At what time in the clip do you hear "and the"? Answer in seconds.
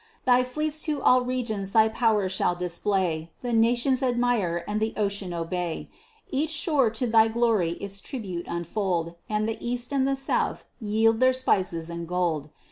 4.67-4.95, 9.29-9.63, 9.93-10.15